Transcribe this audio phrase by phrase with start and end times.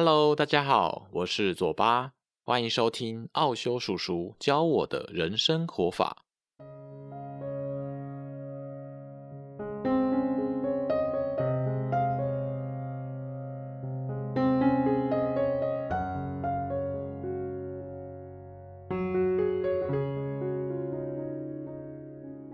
[0.00, 2.12] Hello，大家好，我是左巴，
[2.44, 6.18] 欢迎收听奥修叔叔教我的人生活法。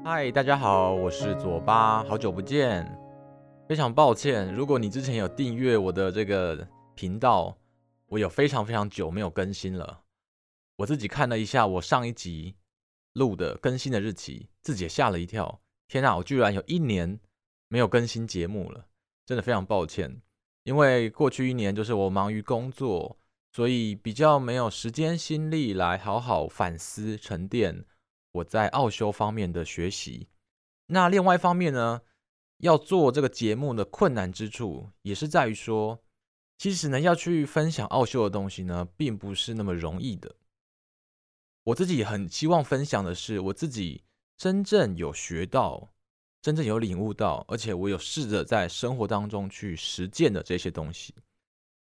[0.03, 2.91] 嗨，大家好，我是左巴，好久不见。
[3.69, 7.59] 非常抱歉，如果你之前有订阅我的这个频道，
[8.07, 10.03] 我有非常非常久没有更新了。
[10.77, 12.57] 我自己看了一下我上一集
[13.13, 15.61] 录的更新的日期，自己也吓了一跳。
[15.87, 17.21] 天哪，我居然有一年
[17.68, 18.87] 没有更新节目了，
[19.27, 20.21] 真的非常抱歉。
[20.65, 23.18] 因为过去一年就是我忙于工作，
[23.53, 27.85] 所以比较没有时间心力来好好反思沉淀
[28.32, 30.29] 我在奥修方面的学习。
[30.87, 32.03] 那另外一方面呢，
[32.59, 36.03] 要做这个节目的困难之处，也是在于说，
[36.56, 40.36] 其实呢，要去分享奥修的东西呢，并不是那么容易的。
[41.65, 44.03] 我自己很希望分享的是，我自己
[44.37, 45.91] 真正有学到、
[46.42, 51.14] 真正有领悟到，而且我有试着在生活当中去实践的这些东西。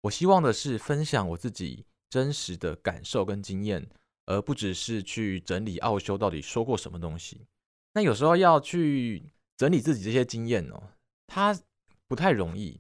[0.02, 3.90] 我希望的是分享我自己真实的感受跟经验，
[4.26, 7.46] 而不只是去整理奥修到底说过什么东西。
[7.94, 9.32] 那有时候要去。
[9.60, 10.82] 整理自己这些经验哦，
[11.28, 11.54] 它
[12.08, 12.80] 不太容易，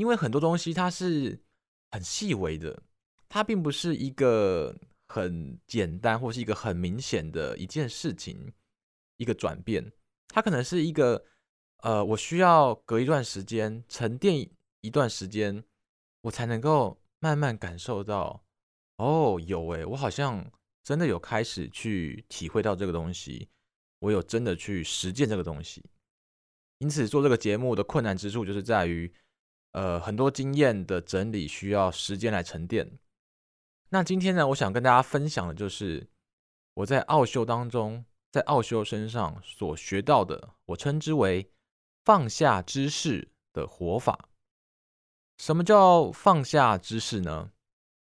[0.00, 1.38] 因为很多东西它是
[1.90, 2.82] 很细微的，
[3.28, 4.74] 它并不是一个
[5.06, 8.50] 很简单或是一个很明显的一件事情，
[9.18, 9.92] 一个转变，
[10.28, 11.22] 它可能是一个
[11.82, 14.48] 呃，我需要隔一段时间沉淀
[14.80, 15.62] 一段时间，
[16.22, 18.42] 我才能够慢慢感受到，
[18.96, 20.50] 哦，有诶，我好像
[20.82, 23.50] 真的有开始去体会到这个东西，
[23.98, 25.84] 我有真的去实践这个东西。
[26.78, 29.12] 因此，做这个节目的困难之处就是在于，
[29.72, 32.98] 呃，很多经验的整理需要时间来沉淀。
[33.90, 36.08] 那今天呢，我想跟大家分享的就是
[36.74, 41.50] 我在奥修当中，在奥修身上所学到的，我称之为
[42.04, 44.28] 放下知识的活法。
[45.38, 47.50] 什么叫放下知识呢？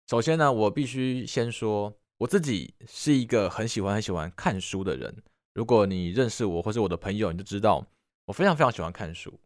[0.08, 5.22] 首先呢，我必须先说，我自己是一个很喜欢很喜欢看书的人。
[5.54, 7.86] 如果你认识我或是我的朋友，你就知道。
[8.26, 9.40] 我非常非常喜欢看书，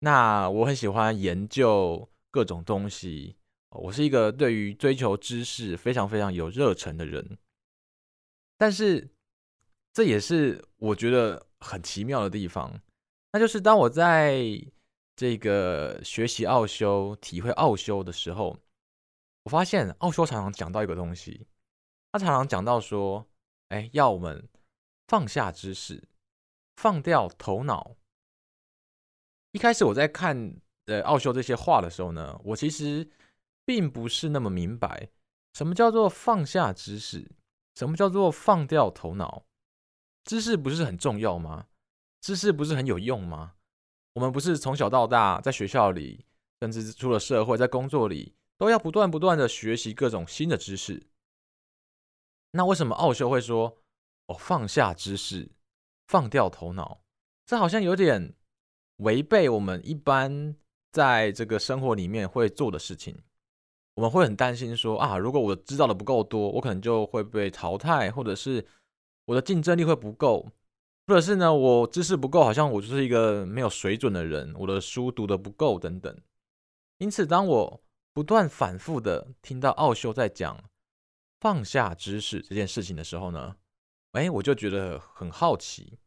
[0.00, 3.36] 那我很喜欢研究各种东西。
[3.70, 7.38] 我是一个对于追求知识非常非常有热忱的人，
[8.58, 9.08] 但是
[9.92, 12.80] 这也是我觉得很奇妙的地方，
[13.32, 14.42] 那就是当我在
[15.14, 18.58] 这个学习奥修、体会奥修的时候，
[19.44, 21.46] 我发现奥修常常讲到一个东西，
[22.10, 23.24] 他常常讲到说
[23.70, 24.48] ：“哎，要我们
[25.06, 26.08] 放下知识，
[26.74, 27.94] 放掉头脑。”
[29.52, 30.54] 一开始我在看
[30.86, 33.08] 呃奥修这些话的时候呢，我其实
[33.64, 35.08] 并不是那么明白
[35.54, 37.28] 什么叫做放下知识，
[37.74, 39.44] 什么叫做放掉头脑。
[40.24, 41.66] 知识不是很重要吗？
[42.20, 43.54] 知识不是很有用吗？
[44.12, 46.26] 我们不是从小到大在学校里，
[46.60, 51.08] 甚至出了社会，在工作里，都要不断不断的学习各种新的知识。
[52.52, 53.78] 那为什么奥修会说
[54.26, 55.50] 哦，放下知识，
[56.06, 57.02] 放掉头脑？
[57.46, 58.34] 这好像有点。
[59.00, 60.54] 违背我们一般
[60.92, 63.16] 在这个生活里面会做的事情，
[63.94, 68.66] 我们会很担心说啊，如果我知道的不够多，我可能就会被淘汰，或者是
[69.24, 70.50] 我的竞争力会不够，
[71.06, 76.14] 或者是呢，我知识不够，好像我就是一个没有水准的人，我的书读的不够等等。
[76.98, 80.62] 因此，当我不断反复的听到奥修在讲
[81.40, 83.56] 放下知识这件事情的时候呢，
[84.12, 85.98] 哎，我就觉得很好奇，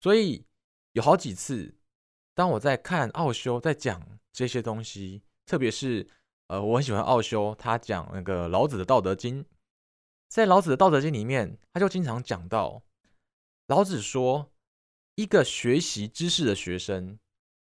[0.00, 0.46] 所以
[0.92, 1.74] 有好几次。
[2.34, 6.08] 当我在看奥修在讲这些东西，特别是
[6.46, 9.44] 呃，我很喜欢奥修，他讲那个老子的《道德经》。
[10.28, 12.82] 在老子的《道德经》里面，他就经常讲到，
[13.66, 14.50] 老子说，
[15.14, 17.18] 一个学习知识的学生，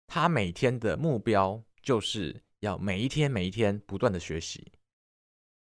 [0.07, 4.71] 他每天的目标就是要每一天每一天不断的学习。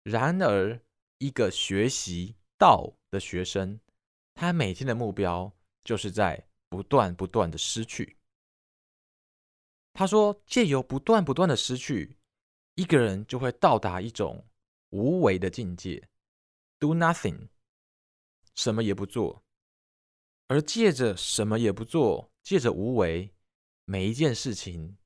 [0.03, 0.81] 然而，
[1.19, 3.79] 一个学习道的学生，
[4.35, 5.53] 他每天的目标
[5.85, 8.17] 就是在不断不断的失去。
[9.95, 12.17] 他说：“借由不断不断的失去，
[12.77, 14.49] 一个人就会到达一种
[14.89, 16.09] 无为的境界
[16.79, 17.49] ，do nothing，
[18.55, 19.45] 什么也不做。
[20.49, 23.35] 而借着什么也不做，借着无为，
[23.85, 24.97] 每一件事情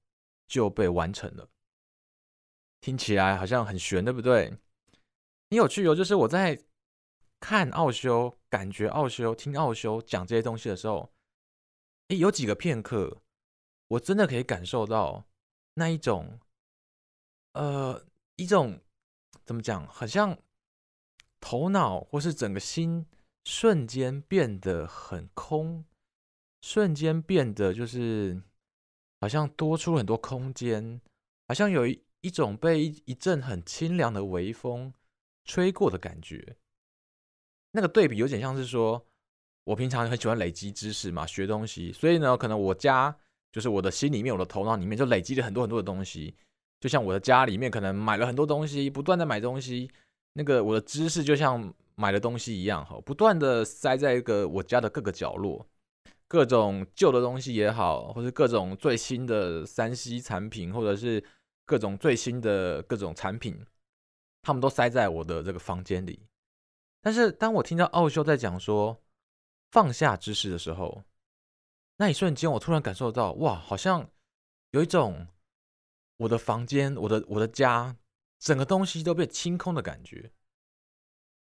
[0.47, 1.51] 就被完成了。
[2.81, 4.51] 听起来好像很玄，对不对？
[5.51, 6.57] 很有趣哦，就是我在
[7.41, 11.13] 看奥修、感觉奥修、听奥修讲这些东西的时候，
[12.09, 13.21] 诶，有几个片刻。”
[13.89, 15.27] 我真的可以感受到
[15.75, 16.41] 那一种，
[17.53, 18.05] 呃，
[18.37, 18.81] 一种
[19.45, 20.39] 怎么讲，好像
[21.41, 23.07] 头脑或是整个心
[23.45, 25.85] 瞬间变得很空，
[26.63, 28.43] 瞬间变得就是
[29.21, 31.01] 好像多出很多空间，
[31.47, 34.93] 好像有一一种被一一阵很清凉的微风
[35.45, 36.57] 吹过的感觉。
[37.71, 39.07] 那个对比有点像是说，
[39.65, 43.17] 我平常很喜欢累积知识嘛，学东西，所以呢，可能我家
[43.53, 46.35] 就是我的心里面，我的头脑里面就累积了很多很多的东西。
[46.79, 49.91] 就像我的家里面可能买了很多东西，不断的买东西，
[50.35, 55.67] 那个我的知识就像买的东西一样，哈，不断的塞在一个我家的各个角落，
[56.29, 61.25] 各种旧的东西也好，或是各种最新的 3C 产品，或者是
[61.65, 63.59] 各种最新的各种产品，
[64.43, 66.21] 他们都塞在我的这个房间里。
[67.01, 69.01] 但是当我听到奥修在讲说
[69.71, 71.03] 放下知识的时候，
[71.99, 74.11] 那一瞬间我突然感受到，哇，好像
[74.71, 75.27] 有一种
[76.19, 77.97] 我的房间、我的我的家，
[78.39, 80.33] 整个东西都被清空的感觉。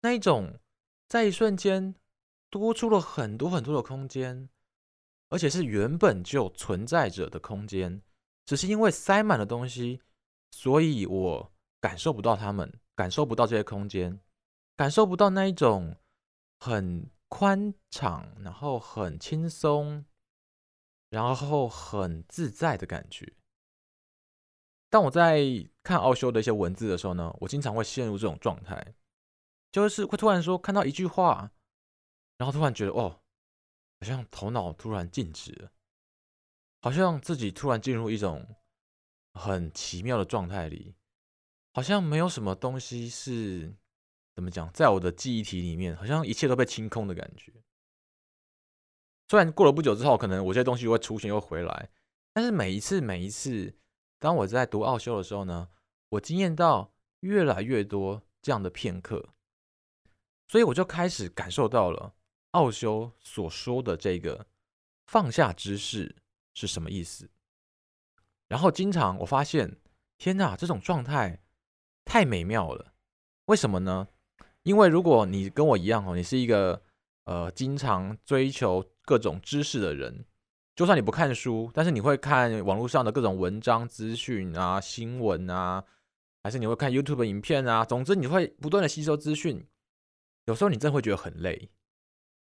[0.01, 0.59] 那一种
[1.07, 1.94] 在一瞬间
[2.50, 4.50] 多出了很多很多的空间，
[5.30, 8.01] 而且是原本就存在着的空间，
[8.45, 10.01] 只是因为塞满了东西，
[10.51, 11.51] 所以我
[11.81, 14.19] 感受不到它们，感受不到这些空间。
[14.77, 15.97] 感受不到那一种
[16.57, 20.06] 很宽敞，然后很轻松，
[21.09, 23.33] 然后很自在的感觉。
[24.89, 25.41] 当我在
[25.83, 28.95] 看奥修的一些文字的时候呢，我经常会陷入这种状态，
[29.71, 31.51] 就是会突然说看到一句话，
[32.38, 33.21] 然后突然觉得哦，
[34.00, 35.71] 好像头脑突然静止了，
[36.81, 38.56] 好像自己突然进入一种
[39.33, 40.95] 很奇妙的状态里，
[41.73, 43.75] 好像没有什么东西是。
[44.35, 44.71] 怎么讲？
[44.71, 47.51] 在我的记忆体里面，好像一切都被清空的感觉。
[49.29, 51.89] 虽然过了不久之后，可能我这些东西会出现又回来，
[52.33, 53.75] 但是每一次每一次，
[54.17, 55.69] 当我在读奥修的时候呢，
[56.09, 59.29] 我经验到越来越多这样的片刻，
[60.47, 62.15] 所以我就开始感受到了
[62.51, 64.47] 奥修所说的这个
[65.05, 66.15] 放下知识
[66.55, 67.29] 是什么意思。
[68.47, 69.77] 然后经常我发现，
[70.17, 71.43] 天哪，这种状态
[72.03, 72.93] 太美妙了。
[73.45, 74.07] 为什么呢？
[74.63, 76.81] 因为如果你跟我一样哦，你是一个
[77.25, 80.23] 呃经常追求各种知识的人，
[80.75, 85.83] 就算你不看书，但是你会看网络上的各种文章、资讯啊、新闻啊，
[86.44, 89.65] 还是你会看 YouTube 影片啊，总之你会不断的吸收资讯。
[90.45, 91.71] 有时候你真的会觉得很累，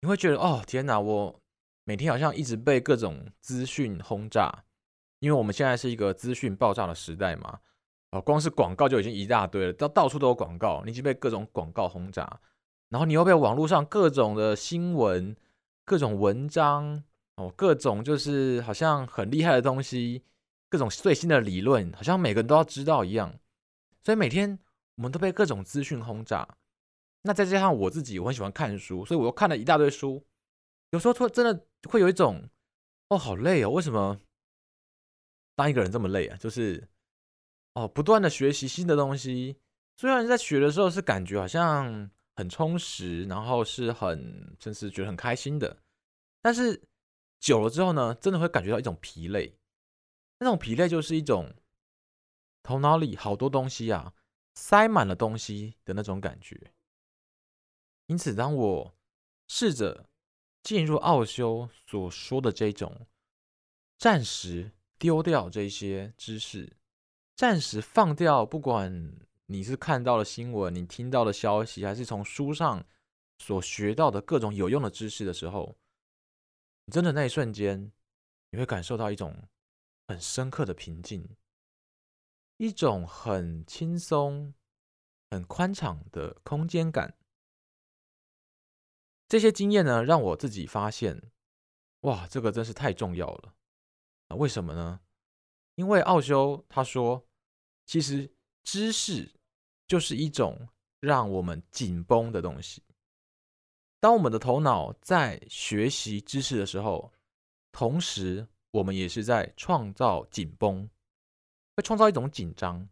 [0.00, 1.40] 你会觉得哦天哪，我
[1.84, 4.64] 每天好像一直被各种资讯轰炸，
[5.20, 7.60] 因为我们现在是一个资讯爆炸的时代嘛。
[8.10, 12.40] 哦，光是广告就已经一大堆了，到到处都有广告，你已经被各种广告轰炸，
[12.88, 15.37] 然后你又被网络上各种的新闻、
[15.88, 17.02] 各种文章，
[17.37, 20.23] 哦，各种就是好像很厉害的东西，
[20.69, 23.37] 各种最新的理论，好像每个人都要知道一样，
[24.05, 24.58] 所以每天
[24.96, 26.46] 我们都被各种资讯轰炸。
[27.23, 30.23] 那再加上我自己，我很喜欢看书，所以我又看了一大堆书，
[30.90, 32.49] 有时候突真的会有一种，
[33.08, 34.20] 哦，好累哦，为什么
[35.56, 36.37] 当一个人这么累啊？
[36.37, 36.87] 就是。
[37.75, 39.56] 哦，不断的学习新的东西，
[39.96, 45.76] 虽然在学的时候是感觉好像很充实，然后是很，真是觉得很开心的，
[46.40, 46.81] 但是
[47.40, 49.58] 久了之后呢，真的会感觉到一种疲累。
[50.38, 51.52] 那种疲累就是一种
[52.62, 54.14] 头脑里好多东西啊，
[54.55, 56.72] 塞满了东西的那种感觉。
[58.06, 58.94] 因此，当我
[59.48, 60.08] 试着
[60.62, 63.05] 进入奥修所说的这种
[63.96, 66.77] 暂时丢掉这些知识。
[67.34, 69.12] 暂时放掉，不管
[69.50, 72.86] 你是看到了新闻，你听到的消息，还是从书上
[73.38, 75.78] 所学到的各种有用的知识的时候，
[76.93, 77.90] 真的那一瞬间，
[78.50, 79.48] 你会感受到一种
[80.06, 81.34] 很深刻的平静，
[82.58, 84.52] 一种很轻松、
[85.31, 87.17] 很宽敞的空间感。
[89.28, 91.31] 这些经验呢，让我自己发现，
[92.00, 93.55] 哇，这个真是太重要了。
[94.28, 95.00] 啊，为什么呢？
[95.76, 97.24] 因为奥修他说。
[97.86, 98.31] 其实
[98.64, 99.37] 知识
[99.88, 100.68] 就是一种
[101.00, 102.82] 让我们紧绷的东西。
[103.98, 107.12] 当我们的头脑在学习知识的时候，
[107.72, 110.88] 同时我们也是在创造紧绷，
[111.74, 112.88] 会创造一种紧张。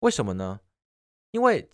[0.00, 0.60] 为什么呢？
[1.32, 1.68] 因为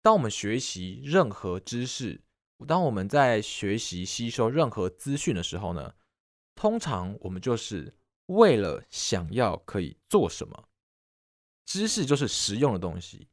[0.00, 2.22] 当我们学习任何知识，
[2.66, 5.94] 当我们在学习吸收任何资讯的时候呢，
[6.54, 7.94] 通常我们就是
[8.26, 10.68] 为了想要可以做什么。
[11.66, 13.28] 知识就是实用的东西，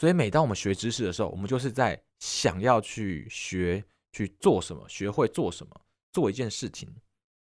[0.00, 5.78] 所以每当我们学知识的时候，我们就是在想要去学去做什么，学会做什么，
[6.10, 6.88] 做一件事情，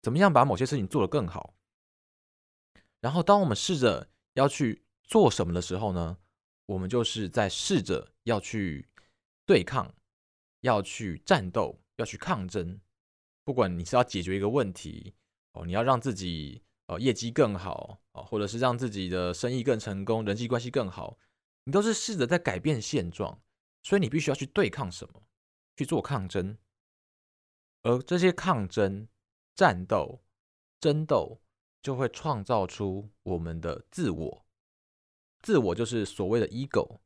[0.01, 1.55] 怎么样把某些事情做得更好。
[3.03, 6.17] 然后，当我们试着要去做什么的时候呢，
[6.65, 8.89] 我们就是在试着要去
[9.45, 9.95] 对抗，
[10.63, 12.81] 要去战斗，要去抗争。
[13.45, 15.13] 不管你是要解决一个问题
[15.53, 21.19] 哦，你要让自己呃业绩更好哦，或者是让自己的生意更成功，人际关系更好，
[21.66, 23.42] 你都是试着在改变现状，
[23.82, 25.26] 所以你必须要去对抗什么，
[25.76, 26.56] 去做抗争。
[27.82, 29.08] 而这些抗争、
[29.56, 30.23] 战斗、
[30.80, 31.40] 争斗，
[31.82, 34.46] 就会创造出我们的自我。
[35.40, 37.00] 自我就是所谓的 ego，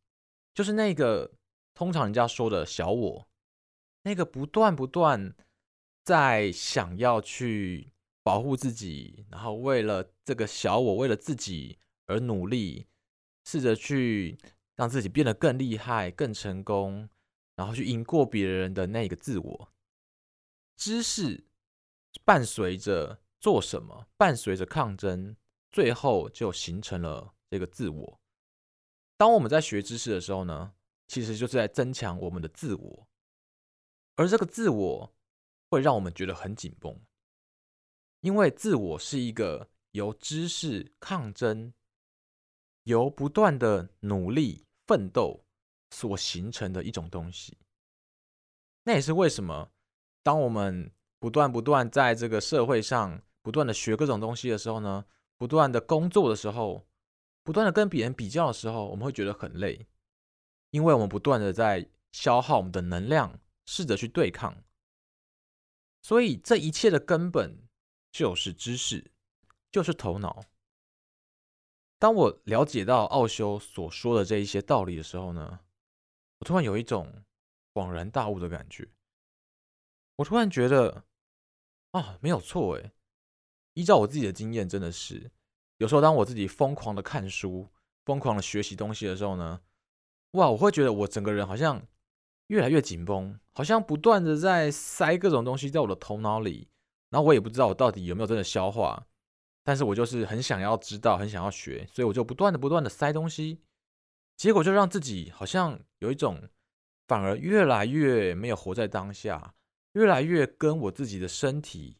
[0.54, 1.32] 就是那个
[1.72, 3.28] 通常人家说的小我，
[4.02, 5.34] 那个不断不断
[6.04, 12.86] 在想要去保护自己，然后为了这个小我，为了自己而努力，
[13.50, 14.38] 试着去
[14.76, 17.08] 让自己变得更厉害、更成功，
[17.56, 19.72] 然后去赢过别人的那个自我。
[20.76, 21.48] 知识
[22.24, 25.34] 伴随着做什么，伴随着抗争，
[25.72, 28.20] 最后就形成了这个自我。
[29.16, 30.72] 当我们在学知识的时候呢，
[31.08, 33.08] 其实就是在增强我们的自我，
[34.14, 35.12] 而这个自我
[35.70, 36.96] 会让我们觉得很紧绷，
[38.20, 41.74] 因为自我是一个由知识抗争、
[42.84, 45.44] 由不断的努力奋斗
[45.90, 47.58] 所形成的一种东西。
[48.84, 49.70] 那也是为什么，
[50.22, 55.04] 当我们不断不断在这个社会上不断的学各种东西的时候呢，
[55.36, 56.86] 不断的工作的时候。
[57.42, 59.86] 不断的跟别人比较的时候，我们会觉得很累，
[60.70, 64.62] 因为我们不断的在消耗我们的能量，试着去对抗。
[66.02, 67.66] 所以这一切的根本
[68.12, 69.10] 就是知识，
[69.72, 70.44] 就是头脑。
[72.00, 75.60] 当我了解到奥修所说的这一些道理的时候呢，
[76.38, 77.22] 我突然有一种
[77.74, 78.88] 恍然大悟的感觉。
[80.16, 81.04] 我突然觉得，
[81.90, 82.92] 啊，没有错诶，
[83.74, 85.30] 依照我自己的经验，真的是。
[85.76, 87.68] 有时候，当我自己疯狂的看书、
[88.06, 89.60] 疯狂的学习东西的时候呢，
[90.32, 91.86] 哇，我会觉得我整个人好像
[92.46, 96.68] 越来越紧绷，好像不断的在塞各种东西在我的头脑里，
[97.10, 99.06] 然后我也不知道我到底有没有真的消化，
[99.62, 103.60] 但是我就是很想要知道，很想要学，所以我就不断的、不断的塞东西，
[104.36, 106.48] 结果就让自己好像有一种
[107.06, 109.54] 反而越来越没有活在当下，
[109.92, 111.98] 越来越跟我自己的身体、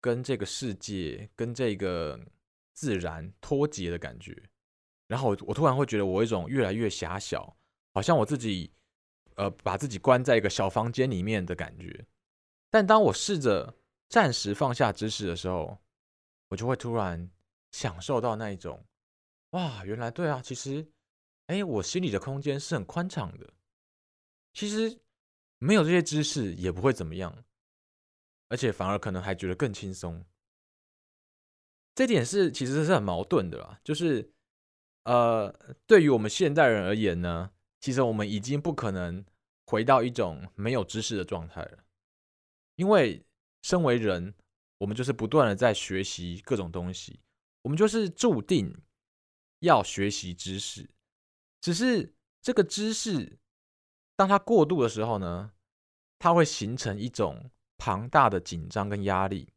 [0.00, 2.20] 跟这个世界、跟这个。
[2.78, 4.36] 自然脱节的感觉，
[5.06, 7.56] 然后我我突然会觉得我有一种越来越狭小，
[7.94, 8.70] 好像我自己
[9.36, 12.04] 呃把自己关在一个小房间里面的感觉。
[12.70, 13.78] 但当我试着
[14.10, 15.78] 暂时放下知识的时候，
[16.48, 17.30] 我就会突然
[17.72, 18.86] 享受到那一种，
[19.50, 20.86] 哇，原来对啊，其实
[21.46, 23.52] 哎，我心里的空间是很宽敞的。
[24.52, 25.00] 其实
[25.58, 27.44] 没有这些知识也不会怎么样，
[28.48, 30.24] 而且反而可能还觉得更轻松。
[31.94, 34.32] 这点是其实是很矛盾的啦，就是，
[35.04, 35.50] 呃，
[35.86, 37.50] 对于我们现代人而言呢，
[37.80, 39.24] 其实我们已经不可能
[39.66, 41.84] 回到一种没有知识的状态了，
[42.74, 43.24] 因为
[43.62, 44.34] 身为人，
[44.78, 47.20] 我们就是不断的在学习各种东西，
[47.62, 48.76] 我们就是注定
[49.60, 50.90] 要学习知识，
[51.60, 53.38] 只是这个知识，
[54.14, 55.52] 当它过度的时候呢，
[56.18, 59.52] 它会形成一种庞大的紧张跟压力。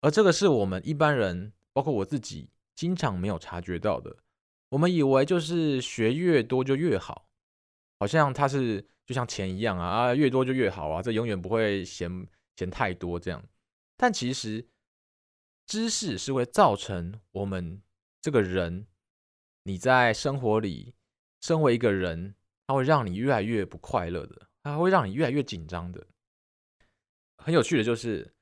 [0.00, 4.16] 而这个是我们一般人，包括我自己，经常没有察觉到的。
[4.70, 7.28] 我们以为就是学越多就越好，
[8.00, 12.26] 好像它是就像钱一样啊，啊，越多就越好啊，这永远不会嫌
[12.56, 13.42] 嫌太多这样。
[13.96, 14.68] 但其实
[15.66, 17.82] 知识是会造成我们
[18.20, 18.86] 这个人，
[19.62, 20.94] 你在生活里
[21.40, 22.34] 身为一个人，
[22.66, 26.06] 它会让你越来越不快乐的，它会让你越来越紧张的。
[27.36, 28.32] 很有趣的就是。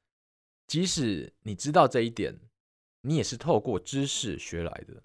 [0.68, 2.40] 即使你知道这一点，
[3.02, 5.02] 你也是透过知识学来的，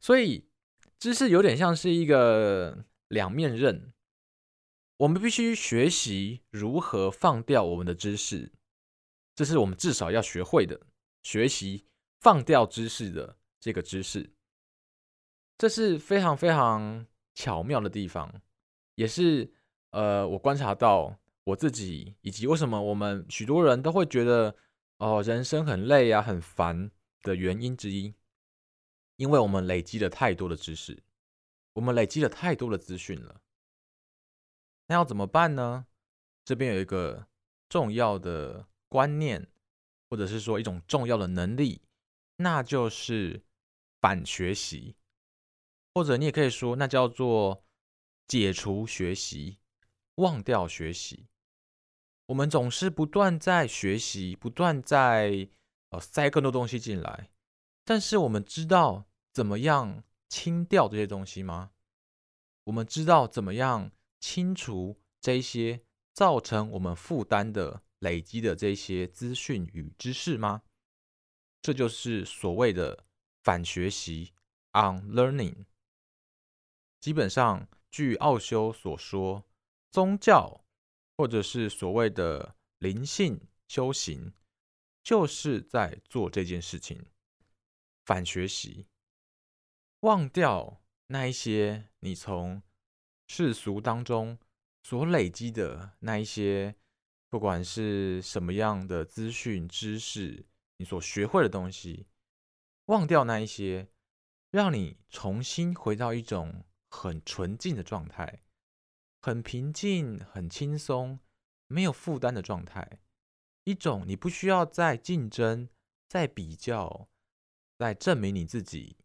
[0.00, 0.48] 所以
[0.98, 3.92] 知识有点像是一个两面刃。
[4.96, 8.50] 我们必须学习如何放掉我们的知识，
[9.40, 10.78] 这是我们至少要学会的。
[11.22, 11.86] 学习
[12.20, 14.30] 放掉知识的这个知识，
[15.56, 18.42] 这是非常非常巧妙的地方，
[18.96, 19.50] 也是
[19.92, 24.54] 呃，我观察到我自己以及为什么我们许多人都会觉得。
[24.98, 26.90] 哦，人生很累啊，很烦
[27.22, 28.12] 的原因之一，
[29.16, 31.02] 因为我们累积了太多的知识，
[31.72, 33.40] 我们累积了太多的资讯了。
[34.88, 35.86] 那要怎么办呢？
[36.44, 37.26] 这边有一个
[37.66, 39.48] 重要的观念，
[40.10, 41.80] 或者是说一种重要的能力，
[42.36, 43.42] 那就是
[44.02, 44.96] 反学习，
[45.94, 47.64] 或者你也可以说，那叫做
[48.26, 49.58] 解除学习，
[50.16, 51.28] 忘掉学习。
[52.26, 55.48] 我们总是不断在学习，不断在
[55.90, 57.30] 呃塞更多东西进来，
[57.84, 61.70] 但是我们知道怎么样清掉这些东西吗？
[62.64, 65.82] 我们知道怎么样清除这些
[66.12, 70.62] 造成我们负担的累积的这些资讯与知识吗？
[71.62, 73.06] 这就是所谓的
[73.42, 74.32] 反学习
[74.72, 75.64] （unlearning）。
[76.98, 79.44] 基本上，据奥修所说，
[79.90, 80.64] 宗教
[81.16, 84.32] 或者是所谓的灵性修行，
[85.02, 87.06] 就是在做这件事情，
[88.04, 88.86] 反学习，
[90.00, 92.62] 忘掉那一些你从
[93.26, 94.38] 世俗当中
[94.82, 96.76] 所累积的那一些，
[97.30, 100.44] 不管是什么样的资讯知识。
[100.76, 102.06] 你所学会的东西，
[102.86, 103.88] 忘掉那一些，
[104.50, 108.42] 让你重新回到一种很纯净的状态，
[109.20, 111.20] 很平静、很轻松、
[111.66, 113.02] 没有负担的状态，
[113.64, 115.68] 一种你不需要再竞争、
[116.08, 117.10] 再比较、
[117.76, 118.96] 再证明你自己，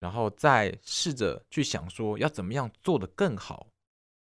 [0.00, 3.68] 然后再试着去想说要怎么样做得更好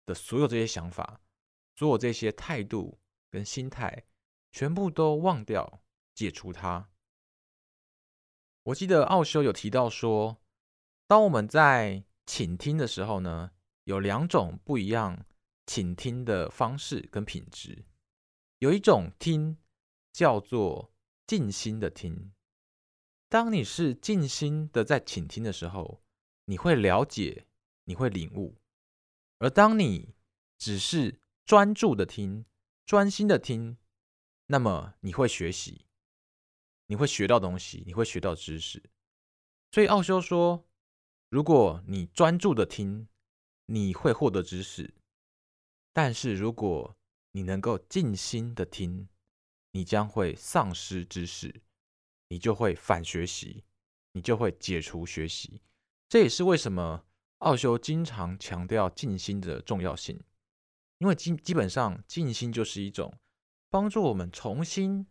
[0.08, 1.22] 的所有这些想法，
[1.76, 2.98] 所有这些态度
[3.36, 4.06] 跟心态，
[4.54, 5.82] 全部都忘掉。
[6.14, 6.90] 解除它。
[8.64, 10.38] 我记得奥修有提到说，
[11.08, 13.52] 当我们在倾听的时候呢，
[13.84, 15.26] 有两种不一样
[15.66, 17.84] 倾听的方式跟品质。
[18.60, 19.58] 有一种听
[20.14, 20.94] 叫做
[21.28, 22.32] 静心的听。
[23.28, 26.02] 当你是静心的在倾听的时候，
[26.46, 27.48] 你会了解，
[27.84, 28.56] 你会领悟；
[29.40, 30.16] 而当你
[30.58, 32.46] 只是专注的听，
[32.86, 33.78] 专心的听，
[34.46, 35.86] 那么你会学习。
[36.86, 38.92] 你会学到东西，你会学到知识。
[39.72, 40.68] 所以奥修说，
[41.30, 43.08] 如果你专注的听，
[43.66, 44.92] 你会获得知识；
[45.94, 46.96] 但是如果
[47.32, 49.10] 你能够静心的听，
[49.72, 51.64] 你将会丧失知识，
[52.28, 53.64] 你就会反学习，
[54.12, 55.64] 你就会解除学习。
[56.08, 57.04] 这也是为什么
[57.40, 60.22] 奥修经常强调静心的重要性，
[60.98, 63.14] 因为基基本上静心就是一种
[63.70, 65.08] 帮助我们重新。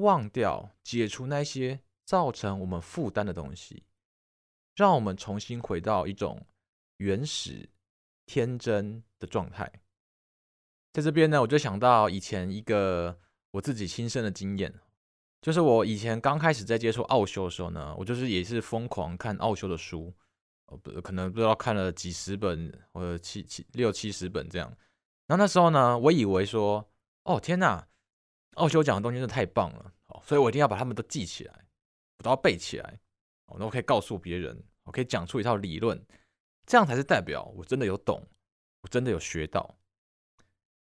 [0.00, 3.84] 忘掉、解除那些造成我们负担的东西，
[4.74, 6.46] 让我们重新回到一种
[6.98, 7.70] 原始、
[8.26, 9.80] 天真的状态。
[10.92, 13.18] 在这边呢，我就想到以前一个
[13.52, 14.78] 我自己亲身的经验，
[15.40, 20.12] 就是我以前刚开始在接触奥修的时候呢，我就是也是疯狂看奥修的书，
[20.66, 24.76] 呃不可能不知道看了几十本或者七七六七十本这样。
[25.26, 26.88] 然后那时候呢，我以为说，
[27.24, 27.88] 哦天哪！
[28.54, 31.66] 奥修讲的东西真的太棒了，哦，所以我一定要把他们都记起来，
[32.16, 32.98] 我都要背起来，
[33.48, 36.02] 哦，那我可以告诉别人，我可以讲出一套理论，
[36.64, 38.26] 这样才是代表我真的有懂，
[38.80, 39.76] 我真的有学到。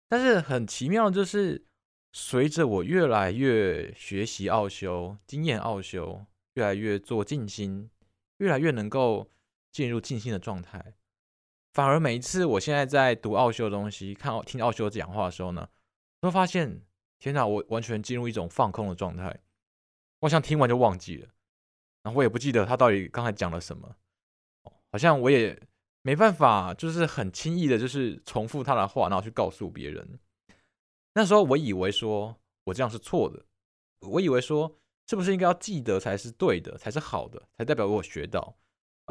[0.09, 1.65] 但是很奇妙的就是，
[2.13, 7.89] 随着我越来越学习奥修，经验奥修，越来越做静心，
[8.39, 9.31] 越来越能够
[9.71, 10.95] 进入静心的状态，
[11.73, 15.69] 反而每一次我现在在读奥修的东西，看听奥修讲话的时候呢，
[16.21, 16.83] 都发现。
[17.23, 19.41] 天哪，我完全进入一种放空的状态，
[20.21, 21.29] 我好像听完就忘记了，
[22.03, 23.95] 然后我也不记得他到底刚才讲了什么，
[24.91, 25.61] 好像我也
[26.01, 30.19] 没办法，就是很轻易的，就是重复他的话，然后去告诉别人。
[31.13, 33.45] 那时候我以为说我这样是错的，
[34.09, 38.57] 我以为说是不是应该要记得才是对的，才是好的，才代表我学到。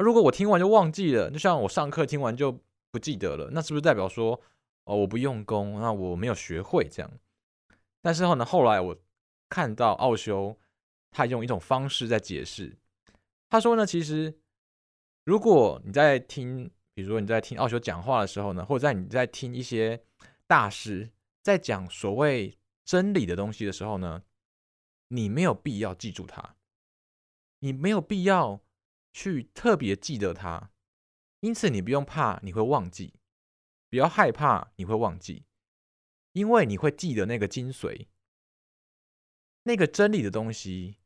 [0.00, 2.58] 如果我听完就忘记了，就像我上课听完就
[2.90, 4.40] 不记得了，那是不是代表说
[4.84, 7.10] 哦我不用功，那我没有学会这样？
[8.00, 8.96] 但是后呢，后来我
[9.48, 10.58] 看到奥修，
[11.10, 12.78] 他用一种方式在解释。
[13.48, 14.38] 他说呢，其实
[15.24, 20.02] 如果你在听，比如说你在听奥修讲话的时候呢，或者在你在听一些
[20.46, 21.10] 大师
[21.42, 24.22] 在讲所谓真理的东西的时候呢，
[25.08, 26.56] 你没有必要记住它，
[27.58, 28.60] 你没有必要
[29.12, 30.70] 去特别记得它，
[31.40, 33.14] 因此你不用怕你会忘记，
[33.88, 35.44] 不要害怕你会忘记。
[36.32, 38.06] 因为你会记得那个精髓，
[39.64, 40.98] 那个真理的东西，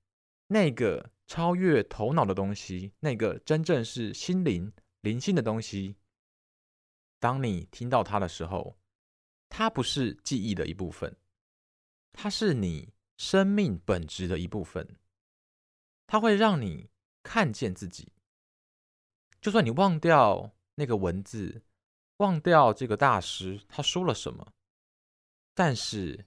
[0.48, 5.96] 那个超越头脑的东西，那个真正是心灵灵性的东西。
[7.18, 8.78] 当你听到它的时候，
[9.48, 11.16] 它不是记忆的一部分，
[12.12, 14.98] 它是你生命本质的一部分。
[16.06, 16.90] 它会让你
[17.24, 18.12] 看见自己，
[19.40, 21.62] 就算你忘掉那个文字，
[22.18, 24.52] 忘掉这个大师他说了什么。
[25.54, 26.26] 但是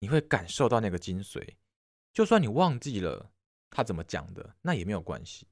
[0.00, 1.56] 你会感受到那个精髓，
[2.12, 3.30] 就算你忘记了
[3.70, 5.46] 他怎么讲的，那也没有关系。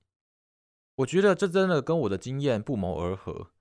[0.97, 3.53] 我觉得这真的跟我的经验不谋而合。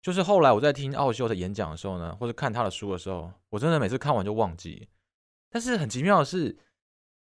[0.00, 4.88] 就是后来我在听奥修的演讲的时候呢，或者看他的书的时候，我真的每次看完就忘记。
[5.48, 6.58] 但是很奇妙的是，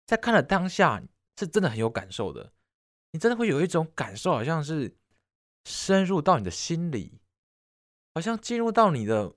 [0.05, 1.03] 在看的当下
[1.37, 2.51] 是真的很有感受的。
[3.13, 4.97] 你真的会有一种感受，好像是
[5.65, 7.21] 深入到你的心里，
[8.15, 9.35] 好像进入到你的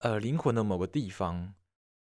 [0.00, 1.54] 呃灵魂的某个地方，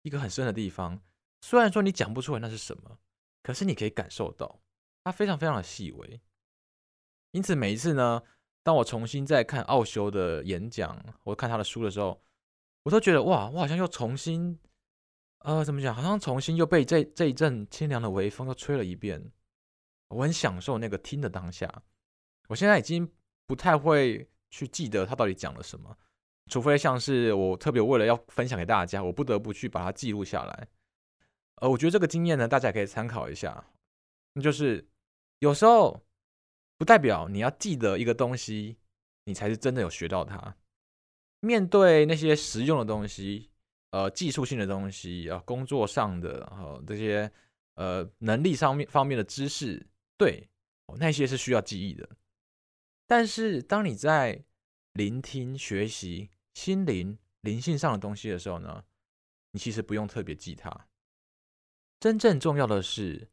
[0.02, 1.02] 一个很深的地方。
[1.42, 2.98] 虽然说你讲不出来那是什么，
[3.44, 4.62] 可是你可以感受到
[5.04, 6.22] 它非常非常的细微。
[7.32, 8.24] 因此每一次呢，
[8.64, 12.24] 当我重新再看奥修的演讲，我看他的书的时候，
[12.84, 14.58] 我都觉得哇，我好像又重新
[15.40, 19.32] 呃怎么讲，好像重新又被这这一阵清凉的微风又吹了一遍。
[20.14, 21.70] 我很享受那个听的当下。
[22.48, 23.10] 我现在已经
[23.48, 25.96] 不太会去记得他到底讲了什么，
[26.50, 30.68] 除非像是我特别为了要分享给大家，我不得不去把它记录下来。
[31.56, 33.66] 呃，我觉得这个经验呢，大家可以参考一下。
[34.34, 34.86] 那就是
[35.40, 36.04] 有时候
[36.78, 38.78] 不代表你要记得一个东西，
[39.26, 40.56] 你才是真的有学到它。
[41.40, 43.50] 面对那些实用的东西，
[43.92, 47.32] 呃，技术性的东西啊，工作上的然呃这些
[47.76, 49.86] 呃能力上面方面的知识，
[50.18, 50.50] 对，
[50.98, 52.18] 那些是需要记忆的。
[53.06, 54.46] 但是，当你在
[54.94, 58.86] 聆听、学习心灵、灵性上的东西的时候呢，
[59.52, 60.88] 你其实不用特别记它。
[62.00, 63.30] 真正重要的是，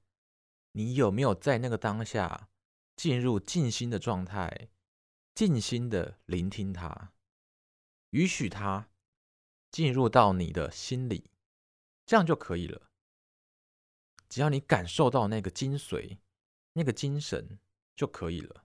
[0.73, 2.49] 你有没有在那个当下
[2.97, 4.69] 进入静心的状态，
[5.35, 7.13] 静心的聆听它，
[8.11, 8.89] 允许它
[9.71, 11.31] 进入到你的心里，
[12.07, 12.91] 这样就可以了。
[14.29, 16.19] 只要你感受到那个精髓、
[16.73, 17.59] 那个精神
[17.97, 18.65] 就可以了。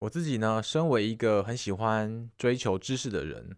[0.00, 3.56] 我自己呢，身为一个很喜欢追求知识的人，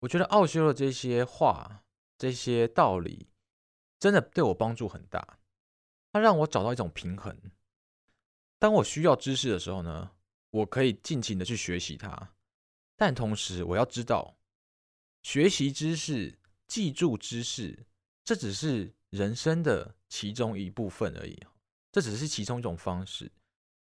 [0.00, 1.84] 我觉得奥修的这些话、
[2.18, 3.28] 这些道理，
[3.98, 5.38] 真的对我帮助很大。
[6.12, 7.34] 它让我找到一种平衡。
[8.58, 10.12] 当我需要知识的时候呢，
[10.50, 12.34] 我可以尽情的去学习它，
[12.96, 14.36] 但同时我要知道，
[15.22, 17.86] 学习知识、记住知识，
[18.24, 21.42] 这只是人生的其中一部分而已，
[21.92, 23.30] 这只是其中一种方式。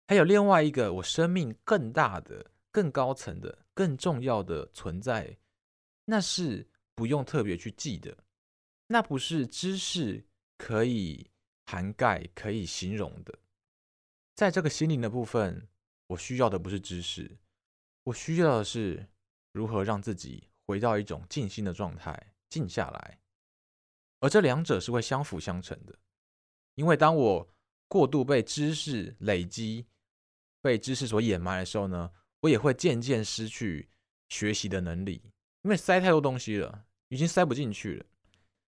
[0.08, 5.38] 还有另外一个我生命更大的、更高层的、更重要的存在，
[6.04, 8.18] 那是不用特别去记的，
[8.88, 10.26] 那不是知识
[10.58, 11.32] 可以
[11.66, 13.40] 涵盖、可以形容的。
[14.36, 15.70] 在这个心灵的部分，
[16.08, 17.38] 我需要的不是知识，
[18.04, 19.08] 我需要的是
[19.54, 23.20] 如何让自己回到一种静心的状态，静下来。
[24.20, 25.98] 而这两者是会相辅相成的，
[26.76, 27.50] 因为当我
[27.94, 29.86] 过度被知识累积，
[30.64, 33.88] 被知识所掩埋的时候呢，我也会渐渐失去
[34.30, 35.22] 学习的能力，
[35.62, 38.06] 因为塞太多东西了，已经塞不进去了。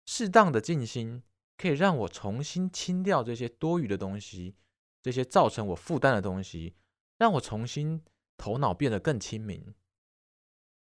[0.07, 1.21] 适当的静心
[1.57, 4.55] 可以让我重新清掉这些多余的东西，
[5.03, 6.77] 这些造成我负担的东西，
[7.17, 8.01] 让我重新
[8.37, 9.75] 头脑变得更清明。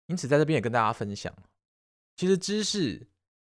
[0.09, 1.33] 因此，在这边也跟大家分享，
[2.17, 3.07] 其实知识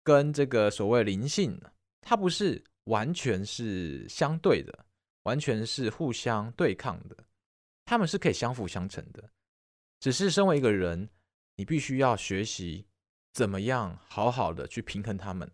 [0.03, 1.63] 跟这个所谓灵性，
[2.01, 4.85] 它不是完全是相对的。
[5.27, 7.17] 完全是互相对抗的，
[7.85, 9.29] 他们是可以相辅相成的。
[9.99, 11.11] 只是身为一个人，
[11.57, 12.87] 你必须要学习
[13.33, 15.51] 怎么样好好的去平衡他们。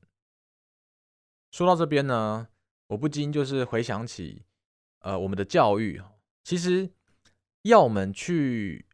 [1.53, 2.49] 说到这边呢，
[2.88, 4.45] 我不禁就是回想起，
[4.99, 6.03] 呃，我们的教育，
[6.45, 6.90] 其实
[7.62, 8.85] 要我们去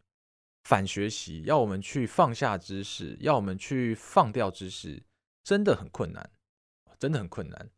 [0.63, 5.03] 反学习，要我们去放下知识，要我们去放掉知识，
[5.43, 6.31] 真的很困难，
[7.01, 7.69] 真的很困难，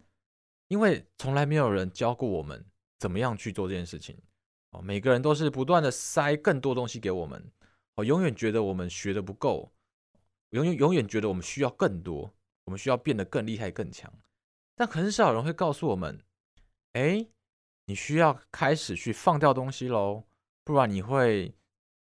[0.71, 2.65] 因为从来没有人教过我们。
[3.01, 4.15] 怎么样去做这件事情？
[4.73, 7.51] 哦，每个人都是不断的塞更多东西给我们，
[7.95, 9.73] 哦，永远觉得我们学的不够，
[10.51, 12.31] 永远永远觉得我们需要更多，
[12.67, 14.13] 我们需要变得更厉害、更强。
[14.77, 16.23] 但很少人会告诉我们，
[16.93, 17.27] 哎，
[17.87, 20.25] 你需要开始去放掉东西喽，
[20.63, 21.55] 不然你会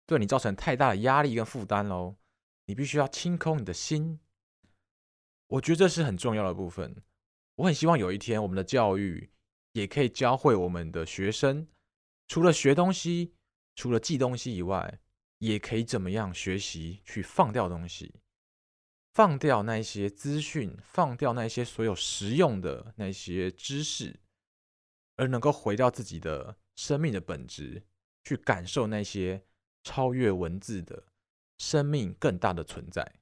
[0.06, 2.14] 对你造成太大的压力跟负担喽。
[2.66, 4.20] 你必须要清空你的心。
[5.48, 7.02] 我觉得这是很重要的部分。
[7.56, 9.30] 我很希望有一天我们的教育。
[9.74, 11.66] 也可以教会我们的学生，
[12.28, 13.34] 除了学东西，
[13.74, 15.00] 除了记东西以外，
[15.38, 18.20] 也可以怎么样学习去放掉东西，
[19.14, 24.20] 放掉那些资讯，放掉那些所有实用的那些知识，
[25.16, 27.82] 而能够回到自己的生命的本质，
[28.22, 29.44] 去感受那些
[29.82, 31.08] 超越文字的
[31.58, 33.16] 生命更大的存在。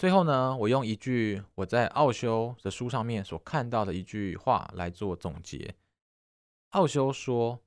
[0.00, 5.76] 最后呢，我用一句我在奥修的书上面所看到的一句话来做总结。
[6.70, 7.62] 奥修说：“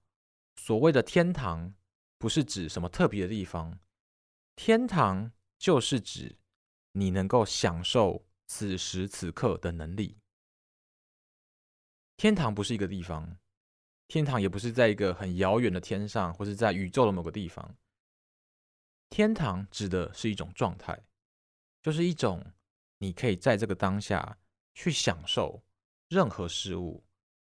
[0.58, 1.76] 所谓的天堂，
[2.18, 3.78] 不是指什么特别的地方，
[4.56, 6.40] 天堂就是指
[6.94, 10.18] 你能够享受此时此刻的能力。
[12.18, 13.38] 天堂不是一个地方，
[14.08, 17.76] 天堂也不是在一个很遥远的天上，或是在宇宙的某个地方。
[19.12, 21.00] 天堂指的是一种状态。”
[21.84, 22.54] 就是一种，
[23.00, 24.40] 你可以在这个当下
[24.74, 25.62] 去享受
[26.08, 27.04] 任何事物，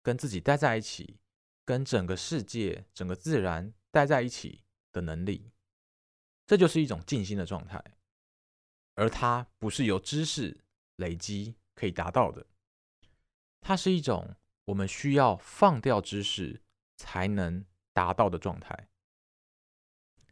[0.03, 1.17] 跟自己待在一起，
[1.63, 5.49] 跟整个世界、整个自然待在一起的能力。
[6.45, 7.81] 这就是一种静心的状态，
[8.95, 10.57] 而它不是由知识
[10.97, 12.45] 累积可以达到的，
[13.61, 14.35] 它是一种
[14.65, 16.61] 我们需要放掉知识
[16.97, 18.89] 才能达到的状态。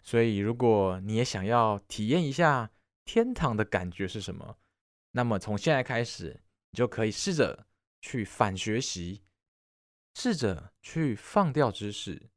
[0.01, 2.71] 所以，如果你也想要体验一下
[3.05, 4.57] 天堂的感觉是什么，
[5.11, 6.41] 那么从现在开始，
[6.71, 7.67] 你就可以试着
[8.01, 9.23] 去反学习，
[10.15, 12.29] 试着去放掉知识，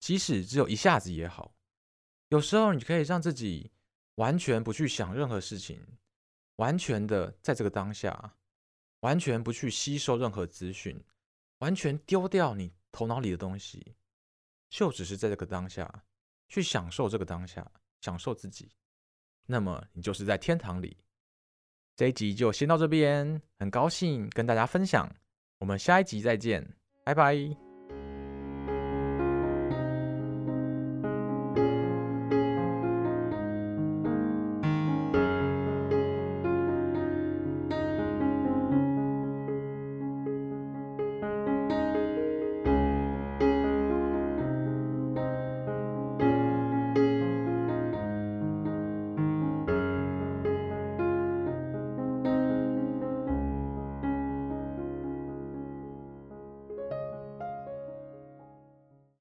[0.00, 1.54] 即使只有一下子也好。
[2.28, 3.70] 有时候，你可以让自己
[4.16, 5.98] 完全不去想任何事情，
[6.56, 8.36] 完全的在这个当下，
[9.00, 11.04] 完全不去吸收任何资讯，
[11.58, 13.94] 完全丢掉你头脑里的东西，
[14.68, 16.04] 就只是在这个当下。
[16.48, 18.72] 去享受这个当下，享受自己，
[19.50, 20.96] 那么你就是在天堂里。
[21.96, 25.12] 这一集就先到这边，很高兴跟大家分享，
[25.58, 26.64] 我们下一集再见，
[27.04, 27.69] 拜拜。